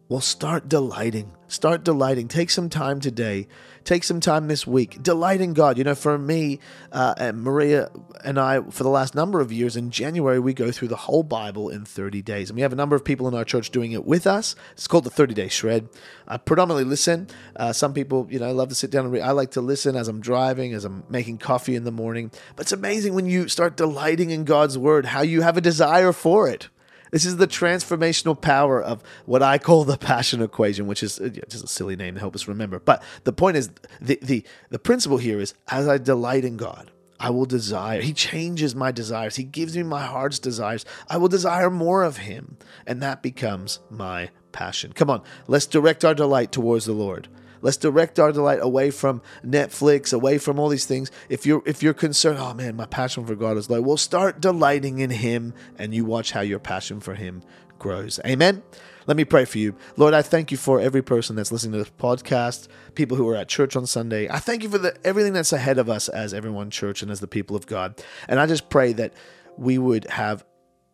Well, 0.09 0.21
start 0.21 0.69
delighting. 0.69 1.33
Start 1.49 1.85
delighting. 1.85 2.29
Take 2.29 2.51
some 2.51 2.69
time 2.69 3.01
today. 3.01 3.49
Take 3.91 4.05
some 4.05 4.21
time 4.21 4.47
this 4.47 4.69
week. 4.69 5.03
Delight 5.03 5.41
in 5.41 5.53
God. 5.53 5.77
You 5.77 5.83
know, 5.83 5.97
for 5.97 6.17
me 6.17 6.61
uh, 6.93 7.15
and 7.17 7.43
Maria 7.43 7.91
and 8.23 8.39
I, 8.39 8.61
for 8.61 8.85
the 8.85 8.89
last 8.89 9.17
number 9.17 9.41
of 9.41 9.51
years, 9.51 9.75
in 9.75 9.91
January, 9.91 10.39
we 10.39 10.55
go 10.55 10.71
through 10.71 10.87
the 10.87 10.95
whole 10.95 11.25
Bible 11.25 11.69
in 11.69 11.85
30 11.85 12.23
days. 12.23 12.51
And 12.51 12.55
we 12.55 12.63
have 12.63 12.73
a 12.73 12.77
number 12.77 12.95
of 12.95 13.05
people 13.05 13.27
in 13.27 13.35
our 13.35 13.45
church 13.45 13.71
doing 13.71 13.91
it 13.91 14.05
with 14.05 14.29
us. 14.29 14.55
It's 14.75 14.87
called 14.87 15.03
the 15.03 15.11
30 15.11 15.35
Day 15.35 15.49
Shred. 15.49 15.89
I 16.29 16.37
predominantly 16.37 16.85
listen. 16.85 17.27
Uh, 17.57 17.73
some 17.73 17.93
people, 17.93 18.29
you 18.31 18.39
know, 18.39 18.53
love 18.53 18.69
to 18.69 18.77
sit 18.77 18.93
down 18.93 19.07
and 19.07 19.13
read. 19.13 19.23
I 19.23 19.33
like 19.33 19.51
to 19.53 19.61
listen 19.61 19.97
as 19.97 20.07
I'm 20.07 20.21
driving, 20.21 20.73
as 20.73 20.85
I'm 20.85 21.03
making 21.09 21.39
coffee 21.39 21.75
in 21.75 21.83
the 21.83 21.91
morning. 21.91 22.31
But 22.55 22.67
it's 22.67 22.73
amazing 22.73 23.15
when 23.15 23.27
you 23.27 23.49
start 23.49 23.77
delighting 23.77 24.31
in 24.31 24.45
God's 24.45 24.79
Word, 24.79 25.07
how 25.07 25.23
you 25.23 25.43
have 25.43 25.57
a 25.57 25.61
desire 25.61 26.13
for 26.13 26.49
it. 26.49 26.69
This 27.11 27.25
is 27.25 27.37
the 27.37 27.47
transformational 27.47 28.41
power 28.41 28.83
of 28.83 29.03
what 29.27 29.43
I 29.43 29.59
call 29.59 29.85
the 29.85 29.99
passion 29.99 30.43
equation, 30.43 30.87
which 30.87 31.03
is 31.03 31.21
uh, 31.21 31.29
just 31.49 31.65
a 31.65 31.69
silly 31.69 31.97
name 31.97 32.15
to 32.15 32.21
help 32.21 32.35
us 32.35 32.49
remember. 32.49 32.79
But 32.79 33.03
the 33.25 33.33
point 33.33 33.57
is, 33.57 33.71
the, 34.01 34.19
the, 34.23 34.45
the 34.71 34.79
principle 34.79 35.19
here 35.19 35.41
is 35.41 35.55
as 35.69 35.89
I 35.89 35.99
delight 35.99 36.45
in 36.45 36.57
God, 36.57 36.91
I 37.19 37.31
will 37.31 37.45
desire. 37.45 38.01
He 38.01 38.15
changes 38.15 38.75
my 38.75 38.93
desires. 38.93 39.37
He 39.37 39.45
gives 39.45 39.77
me 39.77 39.83
my 39.83 40.07
heart's 40.07 40.39
desires. 40.39 40.87
I 41.09 41.19
will 41.19 41.29
desire 41.29 41.69
more 41.69 42.03
of 42.03 42.17
Him. 42.17 42.57
And 42.87 43.03
that 43.03 43.23
becomes 43.23 43.81
my 43.91 44.31
passion. 44.53 44.93
Come 44.95 45.11
on, 45.11 45.23
let's 45.47 45.67
direct 45.67 46.05
our 46.05 46.15
delight 46.15 46.51
towards 46.51 46.87
the 46.87 46.93
Lord. 46.93 47.29
Let's 47.63 47.77
direct 47.77 48.19
our 48.19 48.33
delight 48.33 48.61
away 48.63 48.91
from 48.91 49.23
Netflix, 49.45 50.13
away 50.13 50.39
from 50.39 50.59
all 50.59 50.69
these 50.69 50.87
things. 50.87 51.11
If 51.29 51.47
you're 51.47 51.63
if 51.67 51.83
you're 51.83 51.95
concerned, 51.95 52.39
oh 52.41 52.55
man, 52.55 52.77
my 52.77 52.87
passion 52.87 53.27
for 53.27 53.35
God 53.35 53.57
is 53.57 53.71
low. 53.71 53.81
Well, 53.81 53.97
start 53.97 54.41
delighting 54.41 54.99
in 54.99 55.11
Him, 55.11 55.55
and 55.79 55.95
you 55.95 56.05
watch 56.05 56.33
how 56.33 56.41
your 56.41 56.59
passion 56.59 57.01
for 57.01 57.15
Him 57.15 57.43
grows. 57.79 58.21
Amen. 58.25 58.63
Let 59.07 59.17
me 59.17 59.25
pray 59.25 59.45
for 59.45 59.59
you. 59.59 59.75
Lord, 59.97 60.15
I 60.15 60.23
thank 60.23 60.53
you 60.53 60.57
for 60.57 60.81
every 60.81 61.03
person 61.03 61.35
that's 61.35 61.51
listening 61.51 61.73
to 61.73 61.79
this 61.79 61.93
podcast, 61.99 62.69
people 62.95 63.17
who 63.17 63.29
are 63.29 63.35
at 63.35 63.49
church 63.49 63.75
on 63.75 63.87
Sunday. 63.87 64.29
I 64.29 64.39
thank 64.39 64.63
you 64.63 64.69
for 64.69 64.79
the, 64.79 64.97
everything 65.05 65.33
that's 65.33 65.53
ahead 65.53 65.79
of 65.79 65.91
us 65.91 66.09
as 66.09 66.33
everyone 66.33 66.71
church 66.71 67.03
and 67.03 67.11
as 67.11 67.19
the 67.19 67.27
people 67.27 67.57
of 67.57 67.67
God. 67.67 68.01
And 68.29 68.39
I 68.39 68.47
just 68.47 68.69
pray 68.69 68.93
that 68.93 69.13
we 69.57 69.79
would 69.79 70.05
have 70.11 70.45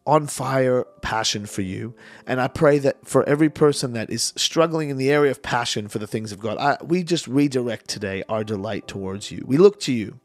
on 0.07 0.27
fire 0.27 0.85
passion 1.03 1.47
for 1.47 1.63
you. 1.63 1.95
And 2.27 2.41
I 2.41 2.49
pray 2.49 2.79
that 2.79 3.07
for 3.07 3.29
every 3.29 3.51
person 3.51 3.93
that 3.95 4.09
is 4.09 4.33
struggling 4.37 4.89
in 4.89 4.97
the 4.97 5.11
area 5.11 5.31
of 5.31 5.43
passion 5.43 5.89
for 5.89 5.99
the 5.99 6.07
things 6.07 6.33
of 6.33 6.39
God, 6.39 6.59
I, 6.59 6.79
we 6.85 7.03
just 7.03 7.27
redirect 7.27 7.89
today 7.89 8.23
our 8.29 8.45
delight 8.45 8.87
towards 8.87 9.31
you. 9.31 9.45
We 9.47 9.57
look 9.57 9.81
to 9.81 9.93
you. 9.93 10.21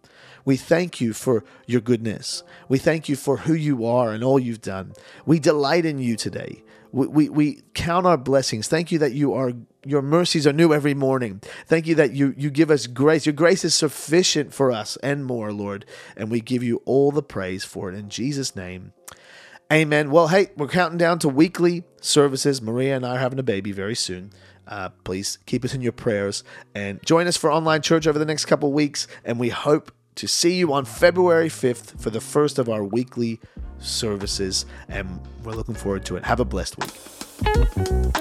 We 0.45 0.57
thank 0.57 1.01
you 1.01 1.13
for 1.13 1.43
your 1.67 1.81
goodness. 1.81 2.43
We 2.67 2.77
thank 2.77 3.09
you 3.09 3.15
for 3.15 3.37
who 3.37 3.53
you 3.53 3.85
are 3.85 4.11
and 4.11 4.23
all 4.23 4.39
you've 4.39 4.61
done. 4.61 4.93
We 5.25 5.39
delight 5.39 5.85
in 5.85 5.99
you 5.99 6.15
today. 6.15 6.63
We, 6.91 7.07
we, 7.07 7.29
we 7.29 7.61
count 7.73 8.05
our 8.05 8.17
blessings. 8.17 8.67
Thank 8.67 8.91
you 8.91 8.99
that 8.99 9.13
you 9.13 9.33
are 9.33 9.53
your 9.83 10.03
mercies 10.03 10.45
are 10.45 10.53
new 10.53 10.73
every 10.73 10.93
morning. 10.93 11.41
Thank 11.65 11.87
you 11.87 11.95
that 11.95 12.13
you 12.13 12.35
you 12.37 12.51
give 12.51 12.69
us 12.69 12.85
grace. 12.85 13.25
Your 13.25 13.33
grace 13.33 13.65
is 13.65 13.73
sufficient 13.73 14.53
for 14.53 14.71
us 14.71 14.95
and 14.97 15.25
more, 15.25 15.51
Lord. 15.51 15.85
And 16.15 16.29
we 16.29 16.39
give 16.39 16.61
you 16.61 16.81
all 16.85 17.11
the 17.11 17.23
praise 17.23 17.63
for 17.63 17.89
it 17.89 17.95
in 17.95 18.09
Jesus' 18.09 18.55
name. 18.55 18.93
Amen. 19.71 20.11
Well, 20.11 20.27
hey, 20.27 20.49
we're 20.57 20.67
counting 20.67 20.97
down 20.97 21.19
to 21.19 21.29
weekly 21.29 21.85
services. 22.01 22.61
Maria 22.61 22.93
and 22.93 23.05
I 23.05 23.15
are 23.15 23.19
having 23.19 23.39
a 23.39 23.43
baby 23.43 23.71
very 23.71 23.95
soon. 23.95 24.31
Uh, 24.67 24.89
please 25.05 25.37
keep 25.45 25.63
us 25.63 25.73
in 25.73 25.79
your 25.79 25.93
prayers 25.93 26.43
and 26.75 26.99
join 27.05 27.25
us 27.25 27.37
for 27.37 27.49
online 27.49 27.81
church 27.81 28.05
over 28.05 28.19
the 28.19 28.25
next 28.25 28.45
couple 28.45 28.73
weeks. 28.73 29.07
And 29.23 29.39
we 29.39 29.47
hope 29.47 29.93
to 30.15 30.27
see 30.27 30.55
you 30.55 30.73
on 30.73 30.83
February 30.83 31.47
5th 31.47 32.01
for 32.01 32.09
the 32.09 32.19
first 32.19 32.59
of 32.59 32.67
our 32.67 32.83
weekly 32.83 33.39
services. 33.79 34.65
And 34.89 35.21
we're 35.45 35.53
looking 35.53 35.75
forward 35.75 36.03
to 36.05 36.17
it. 36.17 36.25
Have 36.25 36.41
a 36.41 36.45
blessed 36.45 36.77
week. 36.77 38.20